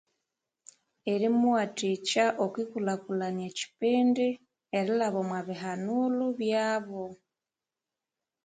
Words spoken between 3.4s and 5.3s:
ekyipindi erilhaba